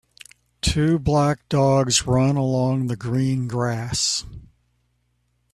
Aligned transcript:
Two 0.61 0.97
black 0.97 1.47
dogs 1.47 2.07
run 2.07 2.35
along 2.35 2.87
the 2.87 2.95
green 2.95 3.47
grass. 3.47 4.25